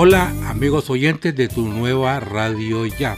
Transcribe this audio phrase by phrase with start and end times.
[0.00, 3.16] Hola amigos oyentes de tu nueva radio ya.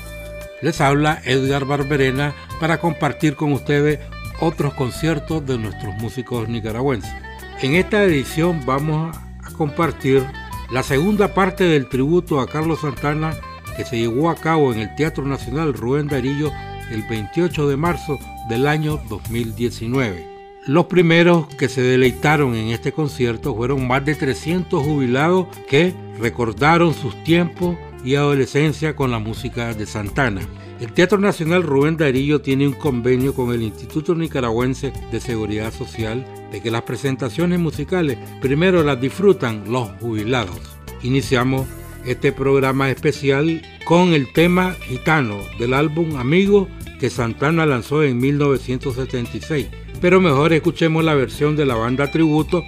[0.62, 3.98] Les habla Edgar Barberena para compartir con ustedes
[4.40, 7.12] otros conciertos de nuestros músicos nicaragüenses.
[7.60, 9.14] En esta edición vamos
[9.44, 10.24] a compartir
[10.70, 13.34] la segunda parte del tributo a Carlos Santana
[13.76, 16.50] que se llevó a cabo en el Teatro Nacional Rubén Darillo
[16.90, 20.26] el 28 de marzo del año 2019.
[20.66, 26.94] Los primeros que se deleitaron en este concierto fueron más de 300 jubilados que recordaron
[26.94, 30.42] sus tiempos y adolescencia con la música de Santana.
[30.80, 36.24] El Teatro Nacional Rubén Darillo tiene un convenio con el Instituto Nicaragüense de Seguridad Social
[36.50, 40.60] de que las presentaciones musicales primero las disfrutan los jubilados.
[41.02, 41.66] Iniciamos
[42.06, 49.66] este programa especial con el tema gitano del álbum Amigo que Santana lanzó en 1976
[50.00, 52.64] pero mejor escuchemos la versión de la banda Tributo,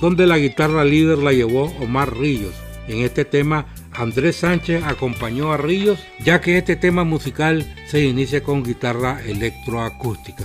[0.00, 2.54] donde la guitarra líder la llevó Omar Ríos.
[2.88, 8.42] En este tema, Andrés Sánchez acompañó a Ríos, ya que este tema musical se inicia
[8.42, 10.44] con guitarra electroacústica.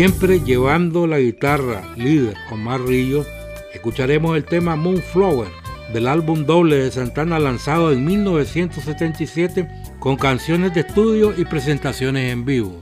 [0.00, 3.26] Siempre llevando la guitarra líder Omar Rillo,
[3.74, 5.48] escucharemos el tema Moonflower
[5.92, 12.46] del álbum doble de Santana lanzado en 1977 con canciones de estudio y presentaciones en
[12.46, 12.80] vivo.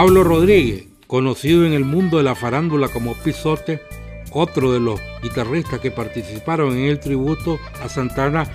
[0.00, 3.82] Pablo Rodríguez, conocido en el mundo de la farándula como Pisote,
[4.32, 8.46] otro de los guitarristas que participaron en el tributo a Santana,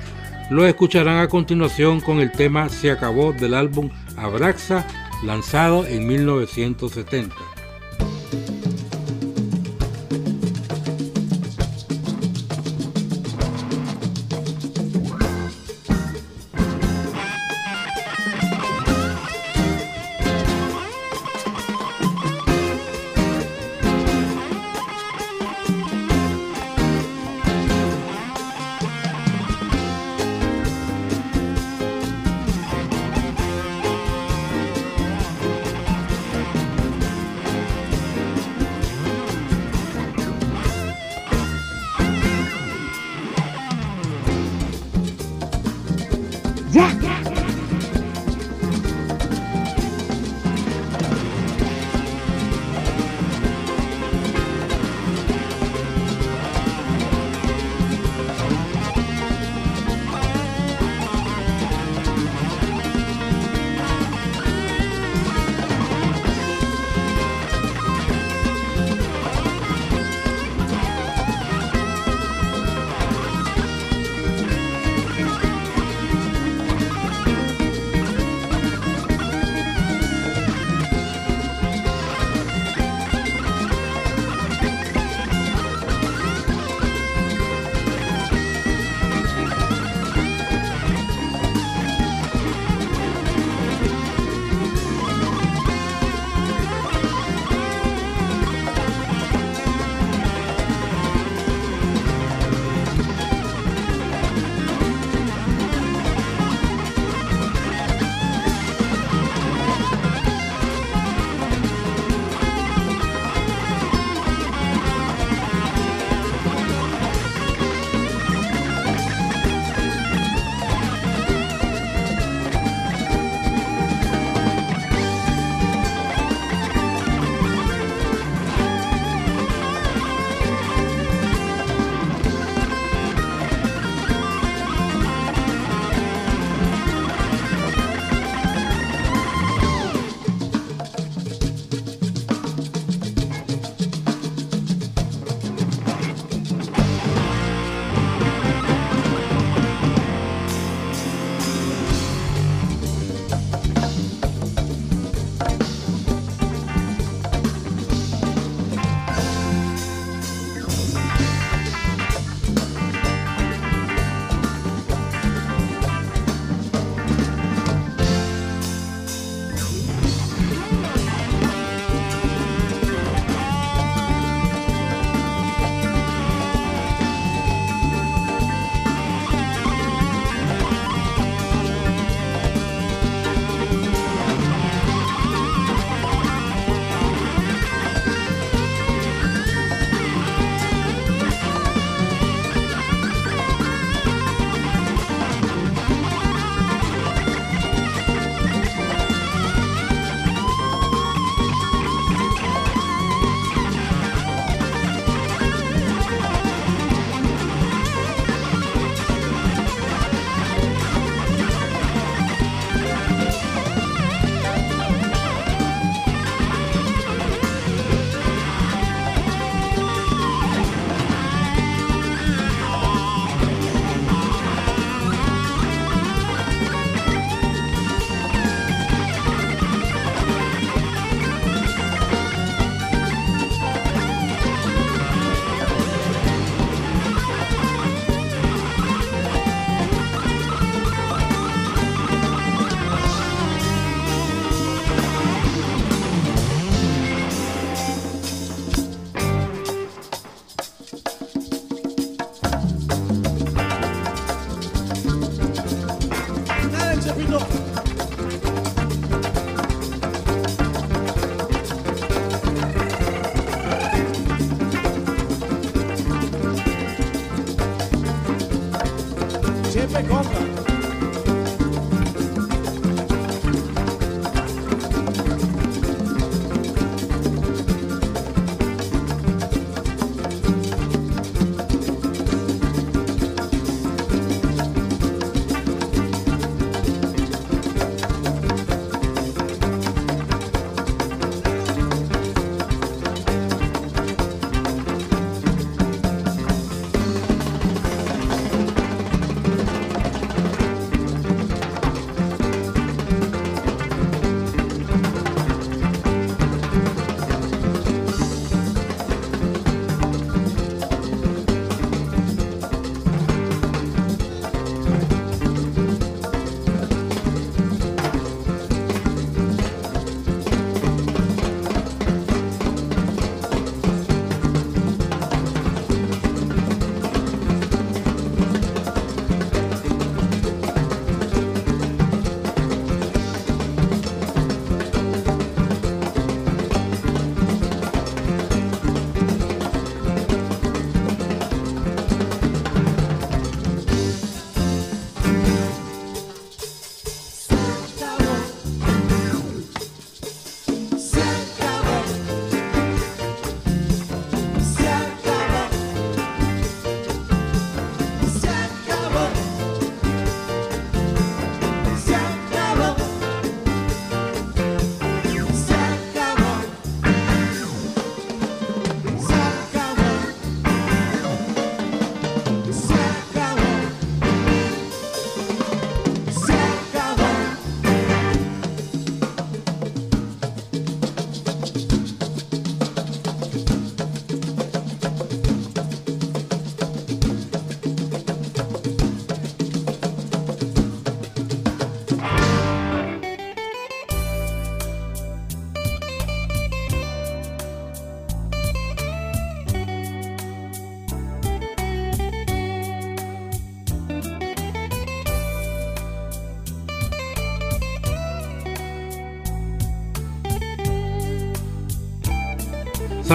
[0.50, 4.88] lo escucharán a continuación con el tema Se acabó del álbum Abraxa,
[5.24, 7.36] lanzado en 1970.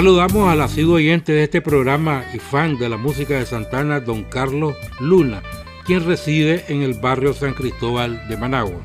[0.01, 4.25] Saludamos al asiduo oyente de este programa y fan de la música de Santana, don
[4.25, 5.43] Carlos Luna,
[5.85, 8.81] quien reside en el barrio San Cristóbal de Managua.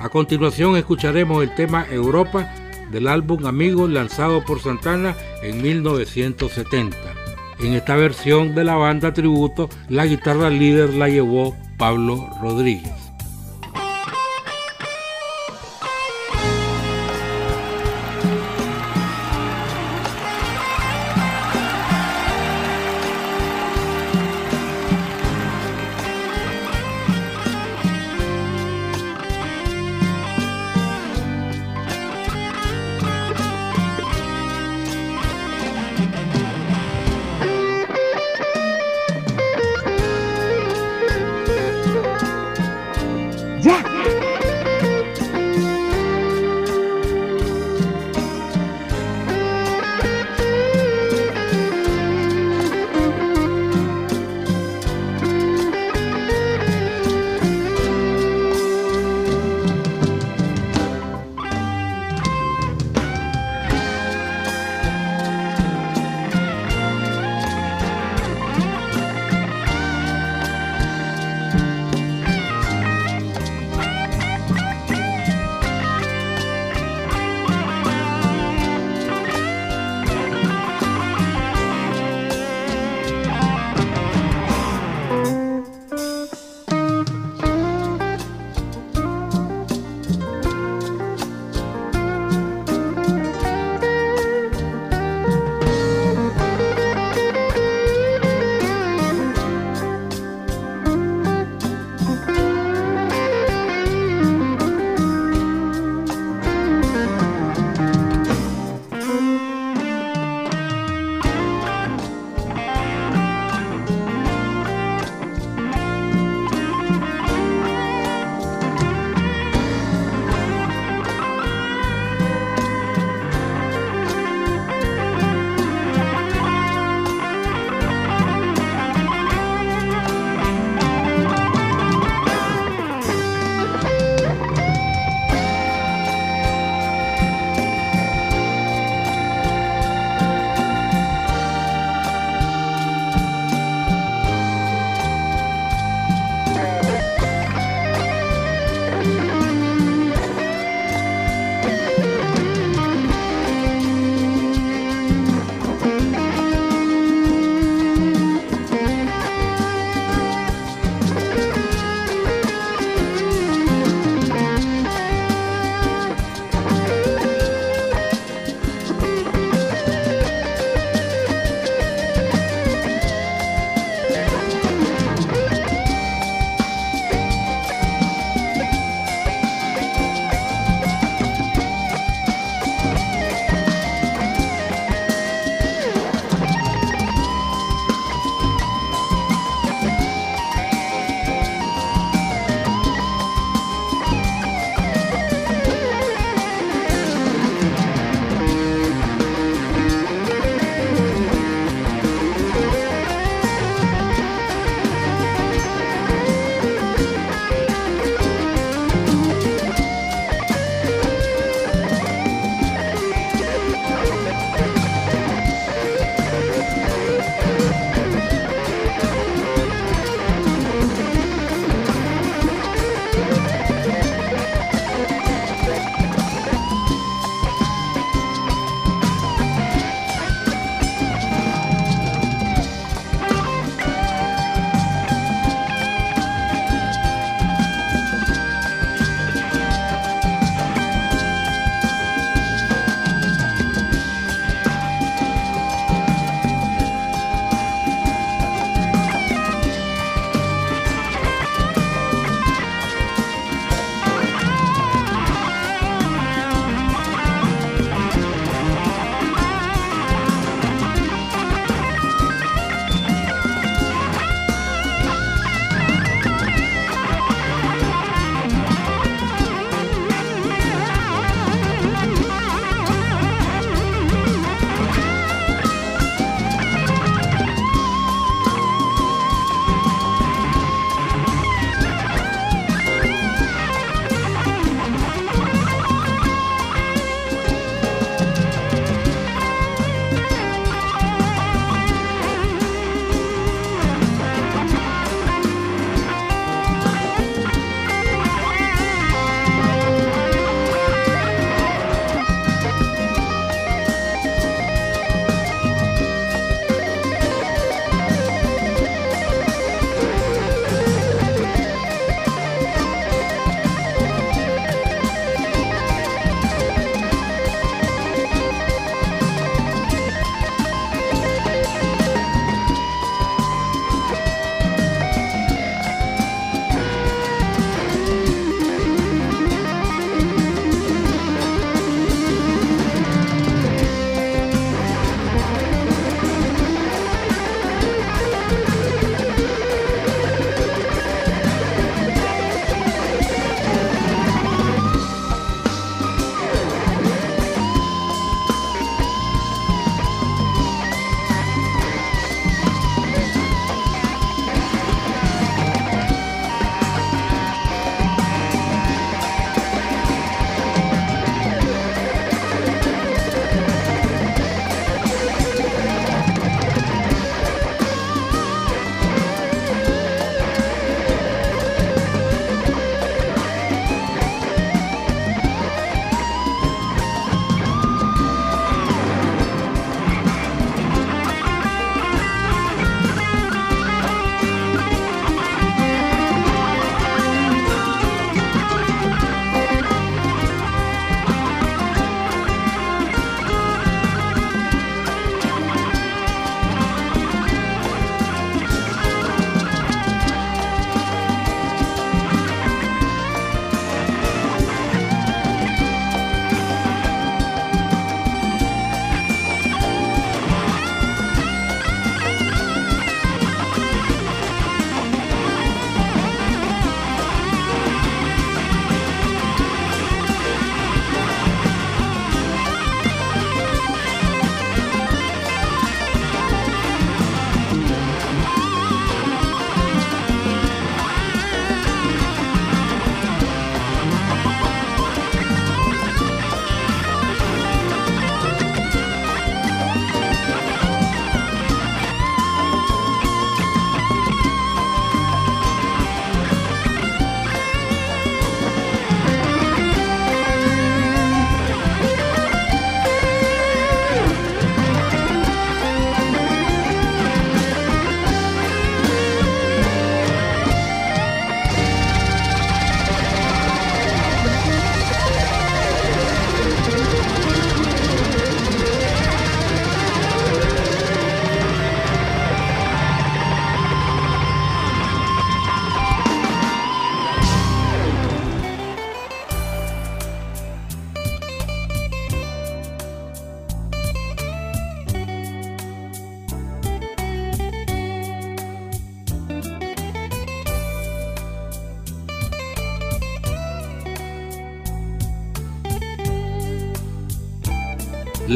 [0.00, 2.52] A continuación escucharemos el tema Europa
[2.90, 6.96] del álbum Amigos lanzado por Santana en 1970.
[7.60, 13.07] En esta versión de la banda tributo, la guitarra líder la llevó Pablo Rodríguez.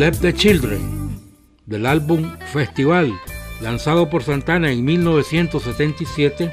[0.03, 1.21] Let the Children,
[1.65, 3.13] del álbum Festival,
[3.61, 6.53] lanzado por Santana en 1977,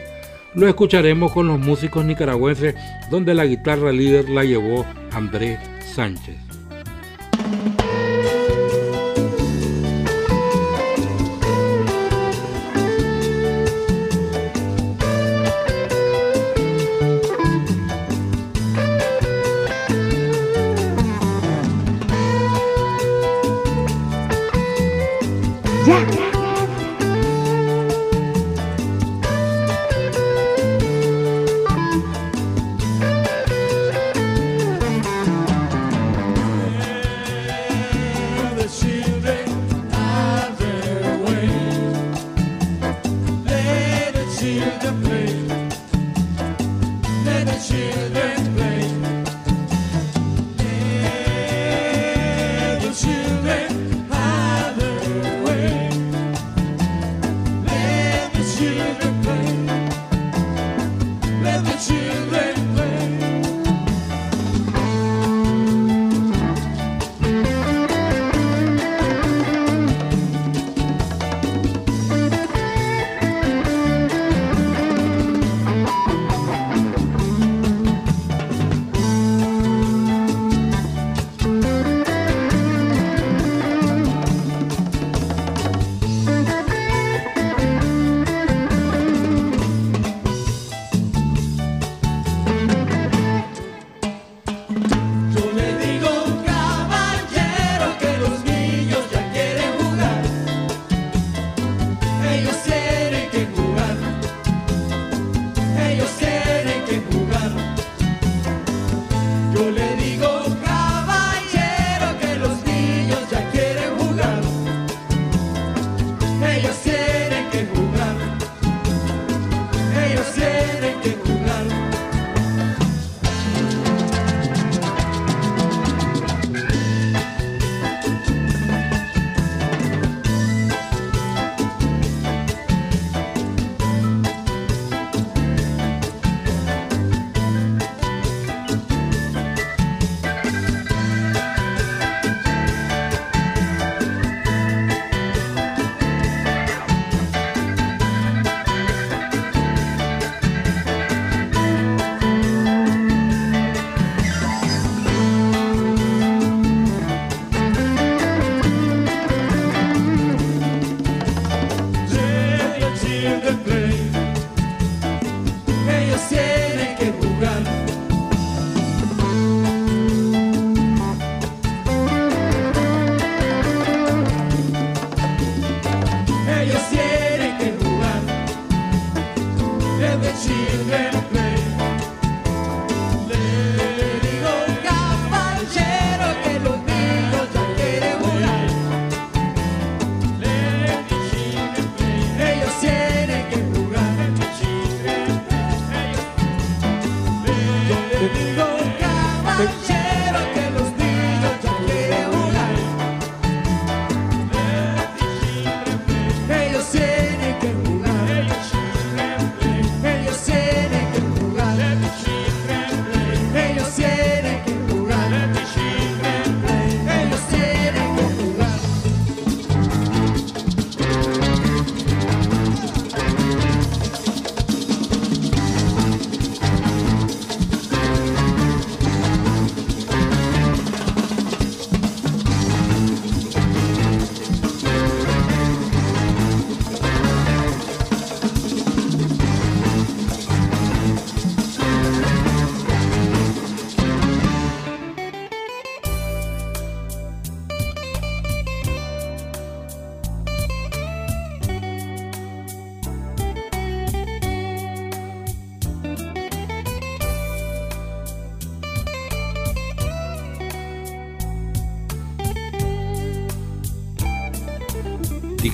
[0.54, 2.76] lo escucharemos con los músicos nicaragüenses
[3.10, 5.58] donde la guitarra líder la llevó André
[5.96, 6.49] Sánchez.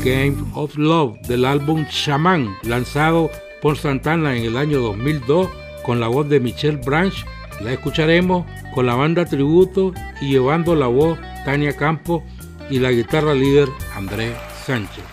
[0.06, 5.50] Game of Love del álbum Shaman, lanzado por Santana en el año 2002
[5.84, 7.26] con la voz de Michelle Branch.
[7.62, 8.46] La escucharemos
[8.76, 12.24] con la banda tributo y llevando la voz Tania Campo
[12.70, 14.36] y la guitarra líder Andrés
[14.68, 15.05] Sánchez.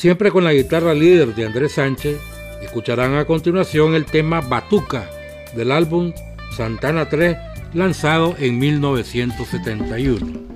[0.00, 2.16] Siempre con la guitarra líder de Andrés Sánchez,
[2.62, 5.10] escucharán a continuación el tema Batuca
[5.54, 6.14] del álbum
[6.56, 7.36] Santana 3
[7.74, 10.49] lanzado en 1971.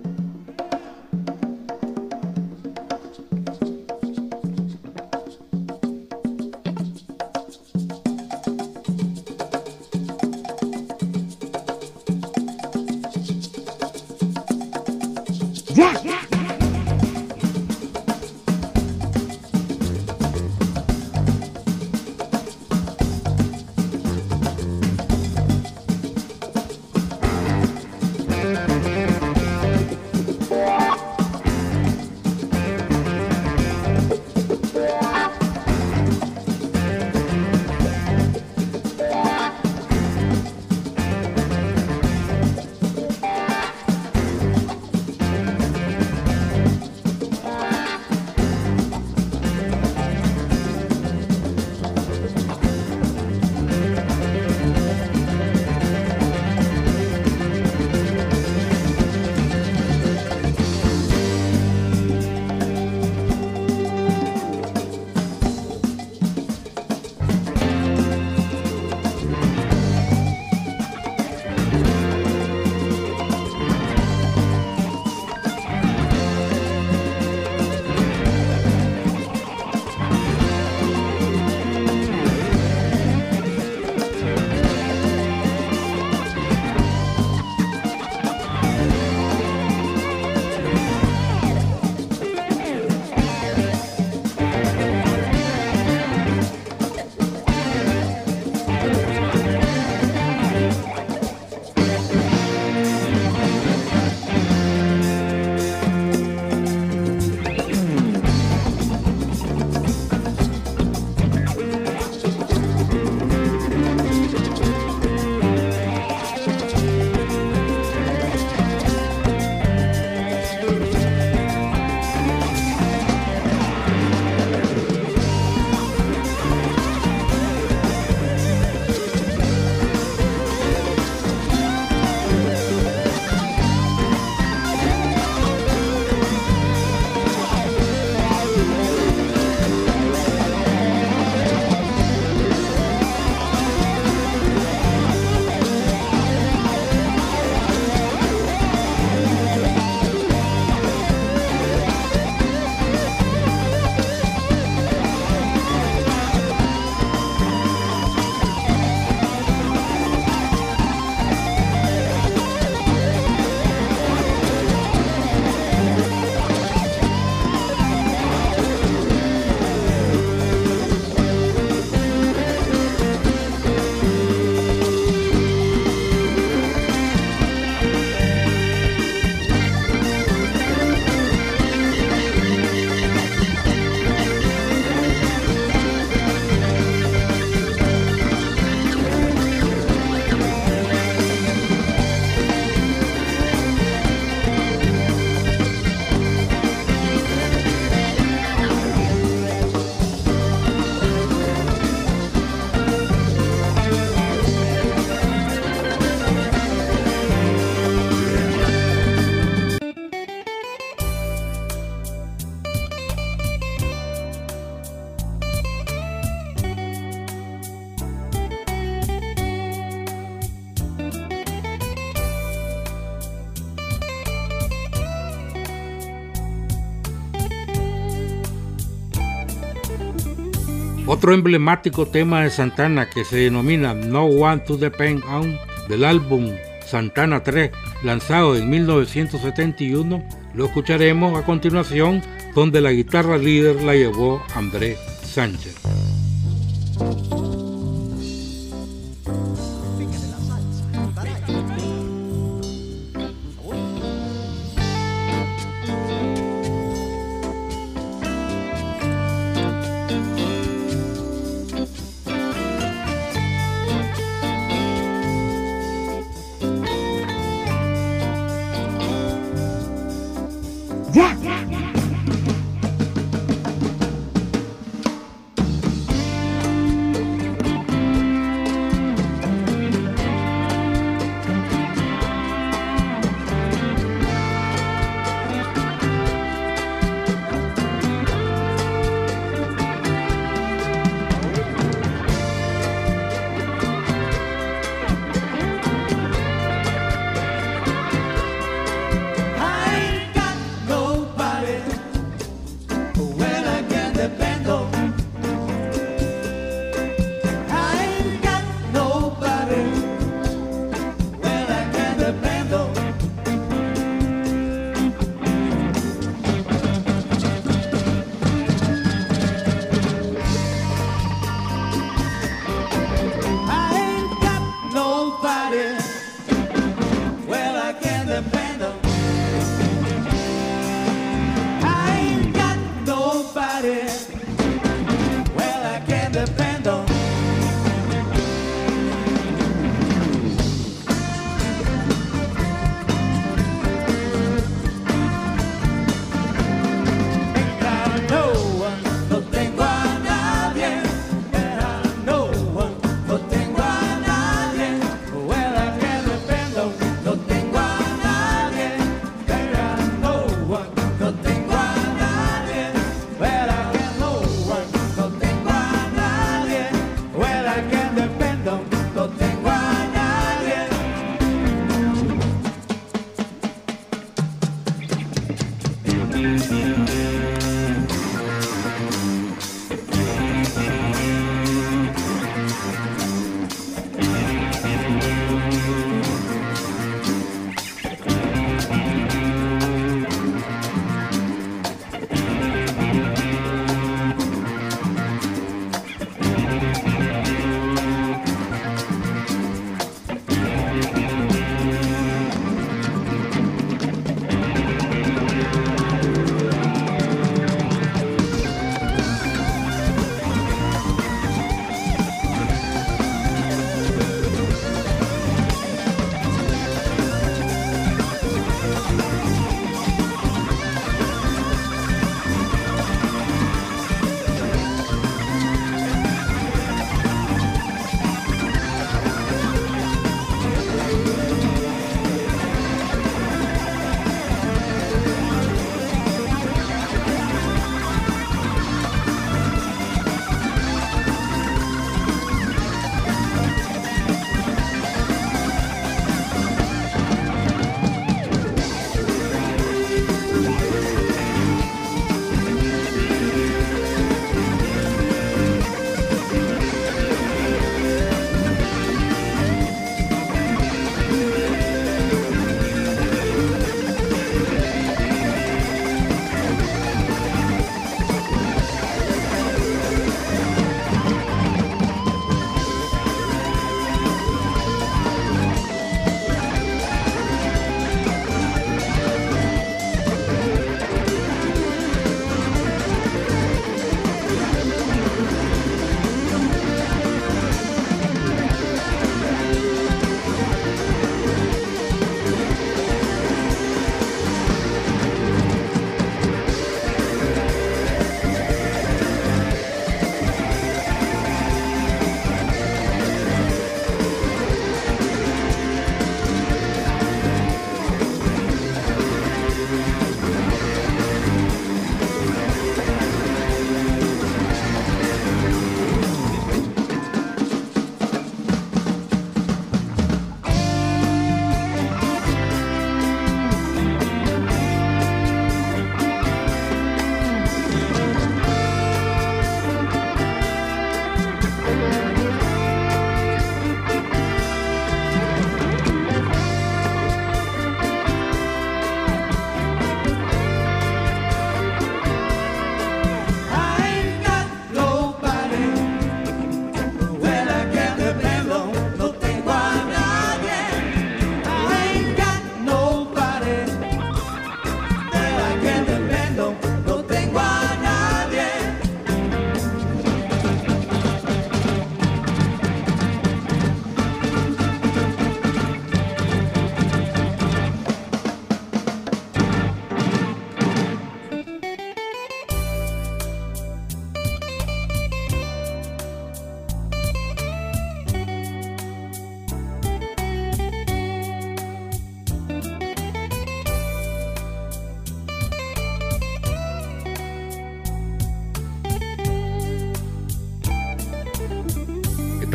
[231.15, 235.57] Otro emblemático tema de Santana que se denomina No One to Depend On
[235.89, 236.51] del álbum
[236.85, 237.71] Santana 3
[238.03, 242.21] lanzado en 1971 lo escucharemos a continuación
[242.57, 245.77] donde la guitarra líder la llevó André Sánchez.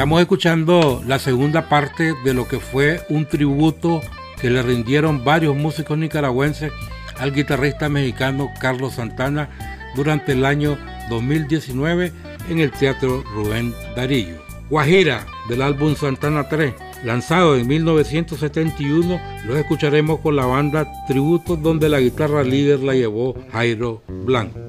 [0.09, 4.01] Estamos escuchando la segunda parte de lo que fue un tributo
[4.41, 6.71] que le rindieron varios músicos nicaragüenses
[7.19, 9.49] al guitarrista mexicano Carlos Santana
[9.95, 10.79] durante el año
[11.11, 12.11] 2019
[12.49, 14.41] en el Teatro Rubén Darillo.
[14.71, 21.87] Guajira del álbum Santana 3, lanzado en 1971, lo escucharemos con la banda Tributo donde
[21.87, 24.68] la guitarra líder la llevó Jairo Blanco.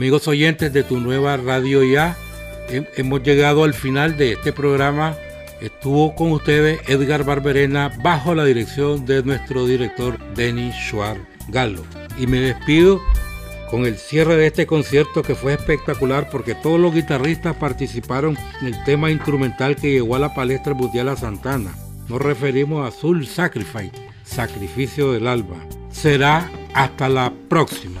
[0.00, 2.16] Amigos oyentes de tu nueva radio ya,
[2.70, 5.14] hemos llegado al final de este programa.
[5.60, 11.84] Estuvo con ustedes Edgar Barberena bajo la dirección de nuestro director Denis Schwartz Galo.
[12.18, 12.98] Y me despido
[13.70, 18.68] con el cierre de este concierto que fue espectacular porque todos los guitarristas participaron en
[18.68, 21.74] el tema instrumental que llegó a la palestra Butiala Santana.
[22.08, 23.92] Nos referimos a Soul Sacrifice,
[24.24, 25.58] Sacrificio del Alba.
[25.90, 28.00] Será hasta la próxima.